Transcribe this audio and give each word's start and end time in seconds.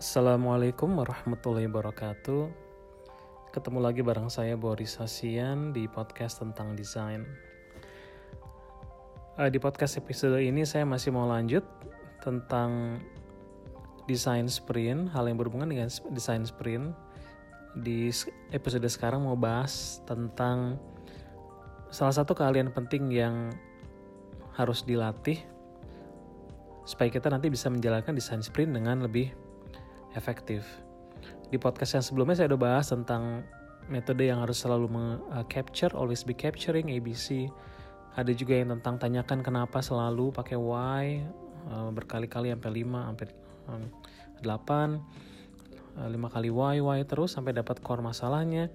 Assalamualaikum 0.00 0.96
warahmatullahi 0.96 1.68
wabarakatuh. 1.68 2.48
Ketemu 3.52 3.84
lagi 3.84 4.00
bareng 4.00 4.32
saya 4.32 4.56
Boris 4.56 4.96
Hasian 4.96 5.76
di 5.76 5.84
podcast 5.92 6.40
tentang 6.40 6.72
desain. 6.72 7.28
Uh, 9.36 9.52
di 9.52 9.60
podcast 9.60 10.00
episode 10.00 10.40
ini 10.40 10.64
saya 10.64 10.88
masih 10.88 11.12
mau 11.12 11.28
lanjut 11.28 11.60
tentang 12.24 12.96
desain 14.08 14.48
sprint, 14.48 15.12
hal 15.12 15.28
yang 15.28 15.36
berhubungan 15.36 15.68
dengan 15.68 15.92
desain 16.16 16.48
sprint. 16.48 16.96
Di 17.76 18.08
episode 18.56 18.88
sekarang 18.88 19.28
mau 19.28 19.36
bahas 19.36 20.00
tentang 20.08 20.80
salah 21.92 22.16
satu 22.16 22.32
keahlian 22.32 22.72
penting 22.72 23.12
yang 23.12 23.52
harus 24.56 24.80
dilatih 24.80 25.44
supaya 26.88 27.12
kita 27.12 27.28
nanti 27.28 27.52
bisa 27.52 27.68
menjalankan 27.68 28.16
desain 28.16 28.40
sprint 28.40 28.72
dengan 28.72 29.04
lebih 29.04 29.49
efektif. 30.14 30.66
Di 31.50 31.58
podcast 31.58 31.98
yang 31.98 32.04
sebelumnya 32.06 32.38
saya 32.38 32.54
udah 32.54 32.60
bahas 32.60 32.86
tentang 32.90 33.42
metode 33.90 34.22
yang 34.26 34.38
harus 34.42 34.62
selalu 34.62 35.18
capture, 35.50 35.90
always 35.98 36.22
be 36.22 36.34
capturing, 36.34 36.94
ABC. 36.94 37.50
Ada 38.14 38.34
juga 38.34 38.58
yang 38.58 38.74
tentang 38.78 38.98
tanyakan 38.98 39.42
kenapa 39.42 39.82
selalu 39.82 40.30
pakai 40.30 40.58
why, 40.58 41.22
uh, 41.70 41.90
berkali-kali 41.90 42.54
sampai 42.54 42.70
5, 42.86 43.08
sampai 43.10 43.26
8, 44.42 44.98
5 46.06 46.34
kali 46.34 46.50
why, 46.50 46.78
why 46.80 47.02
terus 47.02 47.34
sampai 47.34 47.52
dapat 47.54 47.82
core 47.82 48.02
masalahnya. 48.02 48.70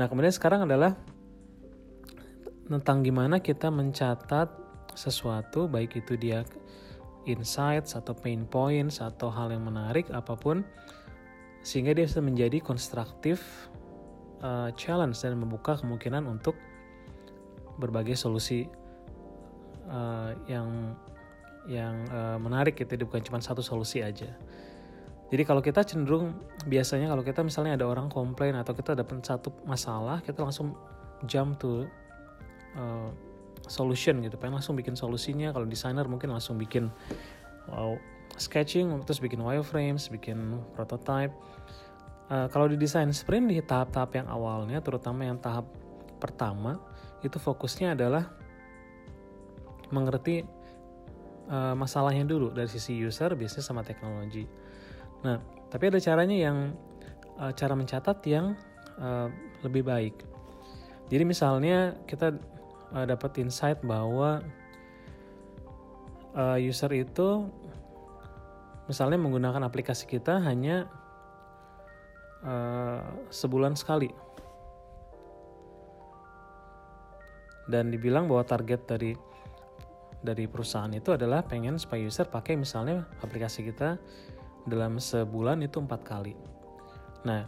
Nah 0.00 0.08
kemudian 0.08 0.32
sekarang 0.32 0.64
adalah 0.64 0.96
tentang 2.68 3.00
gimana 3.00 3.40
kita 3.40 3.72
mencatat 3.72 4.52
sesuatu 4.92 5.70
baik 5.70 6.04
itu 6.04 6.18
dia 6.20 6.44
insights 7.28 7.94
atau 7.94 8.16
pain 8.16 8.48
points 8.48 9.04
atau 9.04 9.28
hal 9.28 9.52
yang 9.52 9.68
menarik 9.68 10.08
apa 10.10 10.34
pun 10.34 10.64
sehingga 11.60 11.92
dia 11.92 12.08
bisa 12.08 12.24
menjadi 12.24 12.64
konstruktif 12.64 13.68
uh, 14.40 14.72
challenge 14.74 15.20
dan 15.20 15.36
membuka 15.36 15.76
kemungkinan 15.76 16.24
untuk 16.24 16.56
berbagai 17.78 18.18
solusi 18.18 18.66
uh, 19.86 20.32
yang 20.50 20.96
yang 21.68 21.94
uh, 22.08 22.40
menarik 22.40 22.80
jadi 22.80 23.04
bukan 23.04 23.20
cuma 23.20 23.38
satu 23.44 23.60
solusi 23.60 24.00
aja. 24.00 24.32
Jadi 25.28 25.44
kalau 25.44 25.60
kita 25.60 25.84
cenderung 25.84 26.40
biasanya 26.64 27.12
kalau 27.12 27.20
kita 27.20 27.44
misalnya 27.44 27.76
ada 27.76 27.84
orang 27.84 28.08
komplain 28.08 28.56
atau 28.56 28.72
kita 28.72 28.96
dapat 28.96 29.20
satu 29.20 29.52
masalah 29.68 30.24
kita 30.24 30.40
langsung 30.40 30.72
jump 31.28 31.60
to 31.60 31.84
uh, 32.80 33.12
solution 33.68 34.24
gitu. 34.24 34.34
Pengen 34.40 34.58
langsung 34.58 34.74
bikin 34.74 34.96
solusinya. 34.96 35.52
Kalau 35.52 35.68
desainer 35.68 36.04
mungkin 36.08 36.32
langsung 36.32 36.56
bikin 36.56 36.90
wow, 37.68 37.94
sketching 38.34 38.90
terus 39.04 39.20
bikin 39.20 39.40
wireframes 39.44 40.08
bikin 40.08 40.58
prototype. 40.74 41.32
Uh, 42.28 42.44
kalau 42.52 42.68
di 42.68 42.76
desain 42.76 43.08
sprint 43.08 43.48
di 43.48 43.60
tahap-tahap 43.64 44.20
yang 44.20 44.28
awalnya 44.28 44.84
terutama 44.84 45.24
yang 45.24 45.40
tahap 45.40 45.64
pertama 46.20 46.76
itu 47.24 47.40
fokusnya 47.40 47.96
adalah 47.96 48.28
mengerti 49.88 50.44
uh, 51.48 51.72
masalahnya 51.72 52.28
dulu. 52.28 52.52
Dari 52.52 52.68
sisi 52.68 52.96
user 52.96 53.32
biasanya 53.32 53.64
sama 53.64 53.80
teknologi. 53.84 54.44
Nah 55.24 55.40
tapi 55.68 55.92
ada 55.92 56.00
caranya 56.00 56.36
yang 56.36 56.76
uh, 57.40 57.52
cara 57.52 57.72
mencatat 57.76 58.18
yang 58.28 58.56
uh, 59.00 59.28
lebih 59.64 59.84
baik. 59.84 60.16
Jadi 61.08 61.24
misalnya 61.24 61.96
kita 62.04 62.36
uh, 62.94 63.04
dapat 63.04 63.40
insight 63.42 63.80
bahwa 63.84 64.44
uh, 66.36 66.58
user 66.58 66.92
itu 66.94 67.48
misalnya 68.88 69.20
menggunakan 69.20 69.64
aplikasi 69.68 70.08
kita 70.08 70.40
hanya 70.40 70.88
uh, 72.44 73.04
sebulan 73.28 73.76
sekali 73.76 74.08
dan 77.68 77.92
dibilang 77.92 78.24
bahwa 78.26 78.48
target 78.48 78.80
dari 78.88 79.12
dari 80.18 80.50
perusahaan 80.50 80.90
itu 80.90 81.14
adalah 81.14 81.46
pengen 81.46 81.78
supaya 81.78 82.02
user 82.02 82.26
pakai 82.26 82.58
misalnya 82.58 83.06
aplikasi 83.22 83.62
kita 83.62 84.00
dalam 84.66 84.98
sebulan 84.98 85.62
itu 85.62 85.78
empat 85.78 86.00
kali. 86.02 86.34
Nah, 87.22 87.46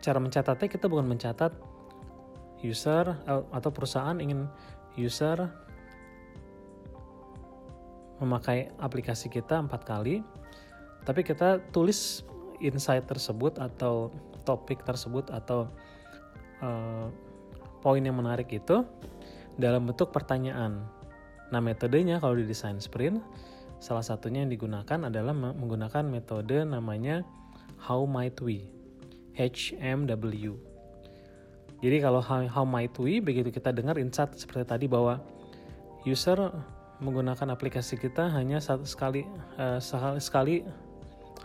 cara 0.00 0.18
mencatatnya 0.22 0.68
kita 0.72 0.88
bukan 0.88 1.04
mencatat 1.04 1.52
user 2.64 3.06
atau 3.28 3.70
perusahaan 3.70 4.18
ingin 4.18 4.48
user 4.98 5.48
memakai 8.18 8.74
aplikasi 8.82 9.30
kita 9.30 9.62
empat 9.62 9.86
kali, 9.86 10.26
tapi 11.06 11.22
kita 11.22 11.62
tulis 11.70 12.26
insight 12.58 13.06
tersebut 13.06 13.62
atau 13.62 14.10
topik 14.42 14.82
tersebut 14.82 15.30
atau 15.30 15.70
uh, 16.62 17.06
poin 17.78 18.02
yang 18.02 18.18
menarik 18.18 18.50
itu 18.50 18.82
dalam 19.54 19.86
bentuk 19.86 20.10
pertanyaan. 20.10 20.82
Nah 21.54 21.60
metodenya 21.62 22.18
kalau 22.18 22.34
di 22.34 22.44
desain 22.44 22.82
sprint 22.82 23.22
salah 23.78 24.02
satunya 24.02 24.42
yang 24.42 24.50
digunakan 24.50 25.06
adalah 25.06 25.30
menggunakan 25.30 26.02
metode 26.10 26.66
namanya 26.66 27.22
How 27.78 28.02
Might 28.10 28.42
We, 28.42 28.66
HMW. 29.38 30.77
Jadi 31.78 32.02
kalau 32.02 32.18
how, 32.18 32.66
might 32.66 32.94
we 32.98 33.22
begitu 33.22 33.54
kita 33.54 33.70
dengar 33.70 33.94
insight 34.02 34.34
seperti 34.34 34.66
tadi 34.66 34.86
bahwa 34.90 35.22
user 36.02 36.50
menggunakan 36.98 37.54
aplikasi 37.54 37.94
kita 37.94 38.26
hanya 38.34 38.58
satu 38.58 38.82
sekali 38.82 39.22
uh, 39.54 39.78
sekali 40.18 40.66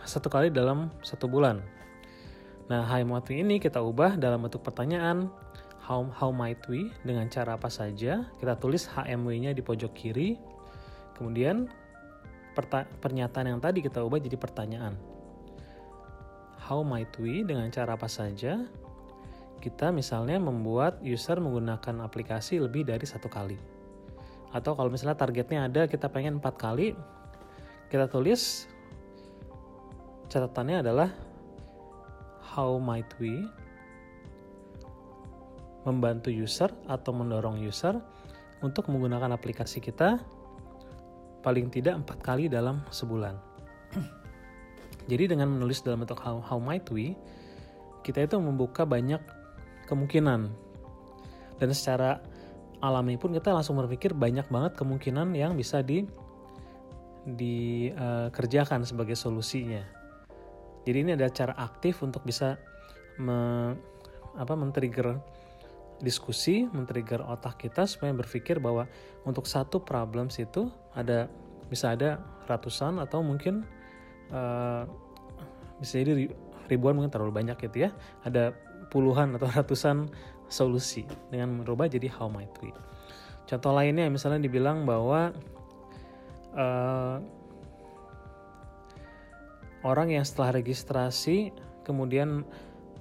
satu 0.02 0.26
kali 0.26 0.50
dalam 0.50 0.90
satu 1.06 1.30
bulan. 1.30 1.62
Nah, 2.66 2.82
how 2.82 2.98
might 3.06 3.28
we 3.30 3.46
ini 3.46 3.62
kita 3.62 3.78
ubah 3.78 4.18
dalam 4.18 4.42
bentuk 4.42 4.66
pertanyaan 4.66 5.30
how 5.84 6.02
how 6.16 6.32
might 6.34 6.58
we 6.66 6.90
dengan 7.06 7.30
cara 7.30 7.54
apa 7.54 7.70
saja. 7.70 8.26
Kita 8.40 8.58
tulis 8.58 8.90
HMW-nya 8.90 9.54
di 9.54 9.62
pojok 9.62 9.92
kiri. 9.94 10.34
Kemudian 11.14 11.70
pernyataan 13.04 13.54
yang 13.54 13.60
tadi 13.62 13.84
kita 13.84 14.02
ubah 14.02 14.18
jadi 14.18 14.34
pertanyaan. 14.34 14.98
How 16.58 16.80
might 16.82 17.12
we 17.20 17.46
dengan 17.46 17.70
cara 17.70 17.94
apa 17.94 18.08
saja 18.08 18.64
kita 19.64 19.88
misalnya 19.88 20.36
membuat 20.36 21.00
user 21.00 21.40
menggunakan 21.40 22.04
aplikasi 22.04 22.60
lebih 22.60 22.84
dari 22.84 23.08
satu 23.08 23.32
kali. 23.32 23.56
Atau 24.52 24.76
kalau 24.76 24.92
misalnya 24.92 25.16
targetnya 25.16 25.64
ada 25.64 25.88
kita 25.88 26.12
pengen 26.12 26.36
empat 26.36 26.60
kali, 26.60 26.92
kita 27.88 28.04
tulis 28.12 28.68
catatannya 30.28 30.84
adalah 30.84 31.08
how 32.44 32.76
might 32.76 33.08
we 33.16 33.48
membantu 35.88 36.28
user 36.28 36.68
atau 36.84 37.16
mendorong 37.16 37.56
user 37.64 37.96
untuk 38.60 38.92
menggunakan 38.92 39.32
aplikasi 39.32 39.80
kita 39.80 40.20
paling 41.40 41.72
tidak 41.72 42.04
empat 42.04 42.20
kali 42.20 42.52
dalam 42.52 42.84
sebulan. 42.92 43.36
Jadi 45.10 45.36
dengan 45.36 45.52
menulis 45.52 45.84
dalam 45.84 46.04
bentuk 46.04 46.20
how, 46.20 46.40
how 46.40 46.56
might 46.56 46.88
we, 46.88 47.12
kita 48.00 48.24
itu 48.24 48.40
membuka 48.40 48.88
banyak 48.88 49.20
kemungkinan 49.86 50.40
dan 51.58 51.68
secara 51.70 52.20
alami 52.84 53.16
pun 53.16 53.32
kita 53.32 53.54
langsung 53.54 53.80
berpikir 53.80 54.12
banyak 54.12 54.44
banget 54.52 54.76
kemungkinan 54.76 55.32
yang 55.32 55.56
bisa 55.56 55.80
di 55.80 56.04
dikerjakan 57.24 58.84
uh, 58.84 58.88
sebagai 58.88 59.16
solusinya. 59.16 59.80
Jadi 60.84 60.98
ini 61.00 61.10
ada 61.16 61.32
cara 61.32 61.56
aktif 61.56 62.04
untuk 62.04 62.20
bisa 62.28 62.60
me, 63.16 63.72
apa 64.36 64.52
men-trigger 64.52 65.16
diskusi, 66.04 66.68
men-trigger 66.68 67.24
otak 67.24 67.64
kita 67.64 67.88
supaya 67.88 68.12
berpikir 68.12 68.60
bahwa 68.60 68.84
untuk 69.24 69.48
satu 69.48 69.80
problems 69.80 70.36
itu 70.36 70.68
ada 70.92 71.32
bisa 71.72 71.96
ada 71.96 72.20
ratusan 72.44 73.00
atau 73.00 73.24
mungkin 73.24 73.64
uh, 74.28 74.84
bisa 75.80 76.04
jadi 76.04 76.28
ribuan 76.68 76.92
mungkin 76.92 77.08
terlalu 77.08 77.32
banyak 77.32 77.56
gitu 77.64 77.88
ya. 77.88 77.90
Ada 78.20 78.52
puluhan 78.94 79.34
atau 79.34 79.50
ratusan 79.50 80.06
solusi 80.46 81.02
dengan 81.34 81.58
merubah 81.58 81.90
jadi 81.90 82.06
how 82.06 82.30
might 82.30 82.54
we. 82.62 82.70
Contoh 83.50 83.74
lainnya 83.74 84.06
misalnya 84.06 84.46
dibilang 84.46 84.86
bahwa 84.86 85.34
uh, 86.54 87.18
orang 89.84 90.14
yang 90.14 90.24
setelah 90.24 90.56
registrasi 90.56 91.50
kemudian 91.84 92.46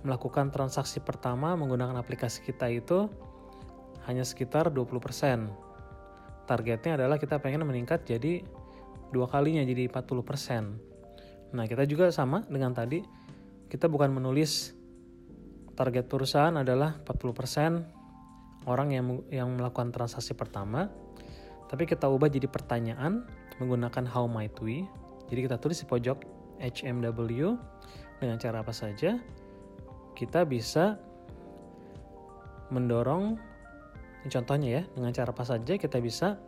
melakukan 0.04 0.51
transaksi 0.51 1.00
pertama 1.00 1.56
menggunakan 1.56 1.96
aplikasi 1.96 2.44
kita 2.44 2.68
itu 2.68 3.07
hanya 4.04 4.28
sekitar 4.28 4.68
20%. 4.68 5.48
Targetnya 6.44 7.00
adalah 7.00 7.16
kita 7.16 7.39
pengen 7.39 7.63
meningkat 7.63 8.04
jadi 8.04 8.44
dua 9.16 9.31
kalinya 9.31 9.63
jadi 9.63 9.88
40%. 9.88 11.56
Nah, 11.56 11.63
kita 11.69 11.88
juga 11.88 12.12
sama 12.12 12.44
dengan 12.51 12.75
tadi. 12.75 13.00
Kita 13.72 13.88
bukan 13.88 14.12
menulis 14.12 14.75
target 15.74 16.06
perusahaan 16.10 16.54
adalah 16.54 16.98
40% 17.02 18.66
orang 18.70 18.90
yang 18.96 19.06
yang 19.30 19.50
melakukan 19.54 19.92
transaksi 19.92 20.38
pertama. 20.38 20.90
Tapi 21.68 21.90
kita 21.90 22.06
ubah 22.06 22.30
jadi 22.30 22.46
pertanyaan 22.46 23.25
menggunakan 23.58 24.06
how 24.06 24.30
might 24.30 24.54
we. 24.62 24.86
Jadi 25.28 25.50
kita 25.50 25.58
tulis 25.58 25.81
di 25.81 25.88
pojok 25.90 26.18
HMW 26.62 27.58
dengan 28.22 28.38
cara 28.40 28.62
apa 28.62 28.72
saja 28.72 29.20
kita 30.14 30.46
bisa 30.46 30.96
mendorong 32.70 33.36
contohnya 34.30 34.70
ya 34.80 34.84
dengan 34.96 35.12
cara 35.12 35.36
apa 35.36 35.44
saja 35.44 35.75
kita 35.75 36.00
bisa 36.00 36.40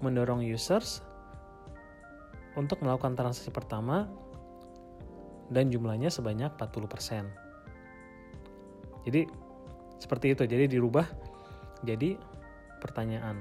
mendorong 0.00 0.40
users 0.40 1.04
untuk 2.56 2.80
melakukan 2.80 3.18
transaksi 3.18 3.52
pertama 3.52 4.08
dan 5.52 5.68
jumlahnya 5.68 6.08
sebanyak 6.08 6.54
40%. 6.56 7.47
Jadi 9.08 9.22
seperti 9.98 10.36
itu. 10.36 10.44
Jadi 10.44 10.68
dirubah 10.68 11.08
jadi 11.82 12.20
pertanyaan. 12.78 13.40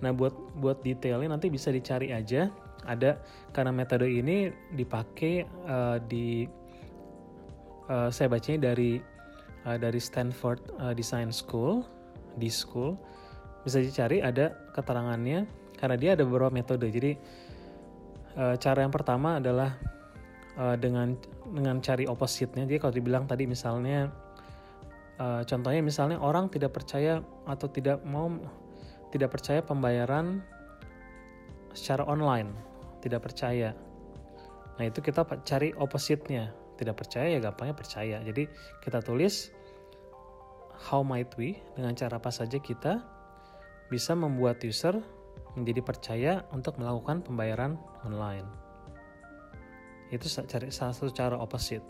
Nah, 0.00 0.12
buat 0.16 0.32
buat 0.58 0.80
detailnya 0.80 1.36
nanti 1.36 1.52
bisa 1.52 1.70
dicari 1.70 2.10
aja 2.10 2.48
ada 2.88 3.20
karena 3.52 3.72
metode 3.72 4.08
ini 4.08 4.48
dipakai 4.72 5.44
uh, 5.68 6.00
di 6.00 6.48
uh, 7.92 8.08
saya 8.08 8.32
bacanya 8.32 8.72
dari 8.72 8.96
uh, 9.68 9.76
dari 9.76 10.00
Stanford 10.00 10.60
uh, 10.80 10.94
Design 10.96 11.28
School 11.28 11.84
di 12.38 12.48
school 12.48 12.96
bisa 13.66 13.82
dicari 13.82 14.24
ada 14.24 14.54
keterangannya 14.72 15.44
karena 15.76 15.96
dia 16.00 16.10
ada 16.16 16.24
beberapa 16.24 16.48
metode 16.48 16.88
jadi 16.88 17.12
uh, 18.38 18.56
cara 18.56 18.86
yang 18.86 18.94
pertama 18.94 19.36
adalah 19.42 19.76
uh, 20.56 20.76
dengan 20.80 21.12
dengan 21.50 21.82
cari 21.84 22.08
opposite-nya 22.08 22.64
jadi 22.64 22.78
kalau 22.80 22.94
dibilang 22.96 23.24
tadi 23.28 23.44
misalnya 23.44 24.08
uh, 25.20 25.44
contohnya 25.44 25.84
misalnya 25.84 26.16
orang 26.16 26.48
tidak 26.48 26.72
percaya 26.72 27.20
atau 27.44 27.68
tidak 27.68 28.00
mau 28.08 28.32
tidak 29.12 29.30
percaya 29.36 29.60
pembayaran 29.60 30.40
secara 31.76 32.08
online 32.08 32.50
tidak 33.04 33.28
percaya 33.28 33.76
nah 34.80 34.88
itu 34.88 35.04
kita 35.04 35.22
cari 35.44 35.76
opposite-nya 35.76 36.50
tidak 36.80 36.96
percaya 36.96 37.36
ya 37.36 37.38
gampangnya 37.44 37.76
percaya 37.76 38.16
jadi 38.24 38.48
kita 38.80 39.04
tulis 39.04 39.52
how 40.88 41.04
might 41.04 41.28
we 41.36 41.60
dengan 41.76 41.92
cara 41.92 42.16
apa 42.16 42.32
saja 42.32 42.56
kita 42.56 43.04
bisa 43.92 44.16
membuat 44.16 44.62
user 44.64 44.96
menjadi 45.58 45.80
percaya 45.82 46.32
untuk 46.54 46.78
melakukan 46.78 47.26
pembayaran 47.26 47.74
online. 48.06 48.46
Itu 50.10 50.26
cari 50.30 50.70
salah 50.70 50.94
satu 50.94 51.10
cara 51.10 51.36
opposite. 51.38 51.82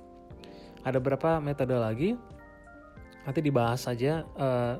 Ada 0.84 0.96
berapa 0.96 1.40
metode 1.44 1.76
lagi? 1.76 2.16
Nanti 3.24 3.40
dibahas 3.44 3.84
saja 3.84 4.24
uh, 4.36 4.76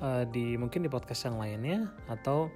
uh, 0.00 0.24
di 0.28 0.56
mungkin 0.56 0.84
di 0.84 0.90
podcast 0.90 1.28
yang 1.28 1.36
lainnya 1.36 1.90
atau 2.08 2.48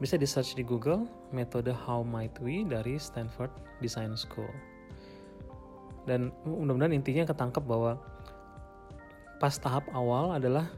bisa 0.00 0.16
di 0.16 0.24
search 0.24 0.56
di 0.56 0.64
Google 0.64 1.04
metode 1.30 1.70
How 1.72 2.00
Might 2.00 2.40
We 2.40 2.64
dari 2.64 2.96
Stanford 2.96 3.52
Design 3.84 4.16
School. 4.16 4.48
Dan 6.08 6.32
mudah-mudahan 6.48 6.96
intinya 6.96 7.28
ketangkep 7.28 7.64
bahwa 7.68 8.00
pas 9.36 9.52
tahap 9.56 9.88
awal 9.92 10.36
adalah 10.36 10.68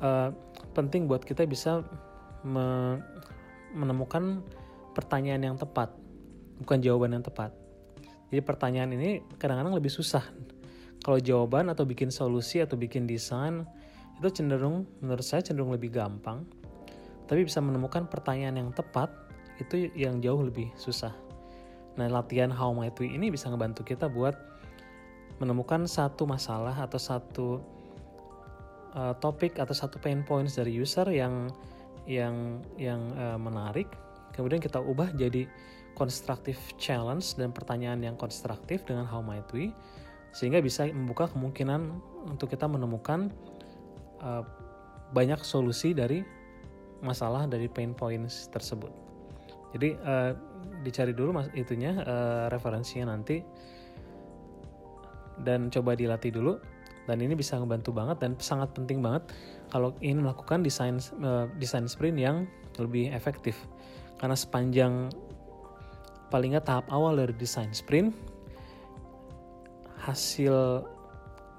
uh, 0.00 0.32
penting 0.72 1.08
buat 1.08 1.24
kita 1.24 1.44
bisa 1.44 1.84
me 2.44 2.96
menemukan 3.70 4.42
pertanyaan 4.96 5.52
yang 5.52 5.56
tepat, 5.56 5.94
bukan 6.58 6.82
jawaban 6.82 7.14
yang 7.14 7.22
tepat. 7.22 7.54
Jadi 8.32 8.40
pertanyaan 8.42 8.90
ini 8.98 9.22
kadang-kadang 9.38 9.78
lebih 9.78 9.92
susah. 9.92 10.26
Kalau 11.00 11.18
jawaban 11.18 11.72
atau 11.72 11.88
bikin 11.88 12.12
solusi 12.12 12.60
atau 12.60 12.76
bikin 12.76 13.08
desain 13.08 13.64
itu 14.20 14.28
cenderung 14.28 14.84
menurut 15.00 15.24
saya 15.24 15.40
cenderung 15.40 15.72
lebih 15.72 15.92
gampang. 15.92 16.44
Tapi 17.24 17.46
bisa 17.46 17.62
menemukan 17.64 18.04
pertanyaan 18.10 18.60
yang 18.60 18.70
tepat 18.74 19.08
itu 19.56 19.88
yang 19.96 20.20
jauh 20.20 20.40
lebih 20.44 20.68
susah. 20.76 21.14
Nah, 21.96 22.08
latihan 22.08 22.52
How 22.52 22.72
Might 22.76 22.96
We 23.00 23.12
ini 23.12 23.32
bisa 23.32 23.48
ngebantu 23.48 23.84
kita 23.84 24.08
buat 24.12 24.36
menemukan 25.40 25.88
satu 25.88 26.28
masalah 26.28 26.76
atau 26.76 27.00
satu 27.00 27.48
uh, 28.94 29.14
topik 29.18 29.56
atau 29.56 29.72
satu 29.72 29.96
pain 29.96 30.20
points 30.20 30.60
dari 30.60 30.76
user 30.76 31.08
yang 31.08 31.48
yang 32.04 32.60
yang 32.76 33.00
uh, 33.16 33.40
menarik 33.40 33.88
kemudian 34.36 34.60
kita 34.60 34.80
ubah 34.80 35.16
jadi 35.16 35.48
constructive 35.96 36.60
challenge 36.76 37.36
dan 37.36 37.52
pertanyaan 37.52 38.00
yang 38.04 38.16
konstruktif 38.16 38.84
dengan 38.84 39.08
how 39.08 39.24
might 39.24 39.46
we 39.52 39.72
sehingga 40.30 40.62
bisa 40.62 40.86
membuka 40.90 41.26
kemungkinan 41.30 41.80
untuk 42.30 42.50
kita 42.52 42.70
menemukan 42.70 43.30
uh, 44.22 44.46
banyak 45.10 45.42
solusi 45.42 45.90
dari 45.90 46.22
masalah 47.02 47.48
dari 47.48 47.66
pain 47.66 47.96
points 47.96 48.46
tersebut. 48.52 48.92
Jadi 49.74 49.96
uh, 50.02 50.32
dicari 50.82 51.12
dulu 51.14 51.40
mas 51.40 51.48
itunya 51.54 51.96
uh, 52.04 52.46
referensinya 52.52 53.14
nanti 53.14 53.42
dan 55.40 55.72
coba 55.72 55.96
dilatih 55.96 56.34
dulu 56.36 56.60
dan 57.08 57.16
ini 57.18 57.32
bisa 57.34 57.56
membantu 57.56 57.90
banget 57.96 58.20
dan 58.20 58.36
sangat 58.38 58.70
penting 58.76 59.00
banget 59.00 59.24
kalau 59.72 59.96
ingin 60.04 60.22
melakukan 60.22 60.60
desain 60.60 61.00
uh, 61.24 61.48
desain 61.56 61.88
sprint 61.88 62.18
yang 62.20 62.44
lebih 62.76 63.10
efektif 63.10 63.56
karena 64.20 64.36
sepanjang 64.36 65.08
paling 66.28 66.54
nggak 66.54 66.68
tahap 66.68 66.86
awal 66.92 67.16
dari 67.16 67.34
desain 67.34 67.72
sprint 67.72 68.12
hasil 70.00 70.84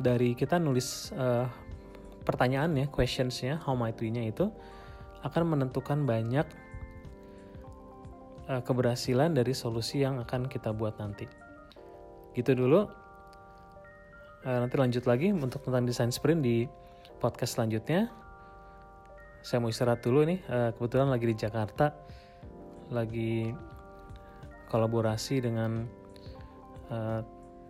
dari 0.02 0.34
kita 0.34 0.58
nulis 0.58 1.14
uh, 1.14 1.46
pertanyaannya 2.26 2.90
questionsnya 2.90 3.62
how 3.62 3.78
might 3.78 3.98
we-nya 4.02 4.26
itu 4.26 4.50
akan 5.22 5.54
menentukan 5.58 6.02
banyak 6.06 6.46
uh, 8.50 8.62
keberhasilan 8.66 9.38
dari 9.38 9.54
solusi 9.54 10.02
yang 10.02 10.18
akan 10.22 10.50
kita 10.50 10.74
buat 10.74 10.98
nanti. 10.98 11.30
Gitu 12.34 12.58
dulu. 12.58 12.90
Uh, 14.42 14.58
nanti 14.66 14.74
lanjut 14.74 15.06
lagi 15.06 15.30
untuk 15.30 15.62
tentang 15.62 15.86
desain 15.86 16.10
sprint 16.10 16.42
di 16.42 16.66
podcast 17.22 17.62
selanjutnya. 17.62 18.10
Saya 19.46 19.62
mau 19.62 19.70
istirahat 19.70 20.02
dulu 20.02 20.26
nih, 20.26 20.42
uh, 20.50 20.70
kebetulan 20.74 21.14
lagi 21.14 21.26
di 21.30 21.36
Jakarta, 21.38 21.94
lagi 22.90 23.54
kolaborasi 24.70 25.46
dengan 25.46 25.86
uh, 26.90 27.22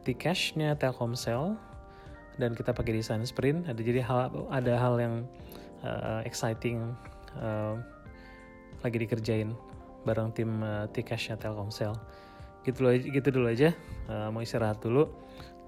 T-Cash-nya 0.01 0.75
Telkomsel 0.77 1.55
dan 2.39 2.57
kita 2.57 2.73
pakai 2.73 2.97
desain 2.97 3.21
sprint. 3.23 3.69
Ada 3.69 3.81
jadi 3.81 4.01
hal 4.01 4.33
ada 4.49 4.73
hal 4.77 4.95
yang 4.97 5.15
uh, 5.85 6.25
exciting 6.25 6.93
uh, 7.37 7.77
lagi 8.81 8.97
dikerjain 8.97 9.53
bareng 10.03 10.33
tim 10.33 10.65
uh, 10.65 10.89
T-Cash-nya 10.89 11.37
Telkomsel. 11.37 11.93
Gitu, 12.61 12.81
gitu 13.09 13.29
dulu 13.33 13.49
aja, 13.49 13.73
uh, 14.09 14.29
mau 14.29 14.41
istirahat 14.41 14.81
dulu. 14.81 15.09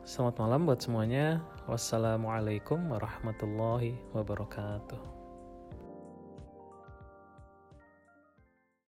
Selamat 0.04 0.42
malam 0.42 0.66
buat 0.68 0.84
semuanya. 0.84 1.40
Wassalamualaikum 1.66 2.92
warahmatullahi 2.92 3.96
wabarakatuh. 4.12 5.13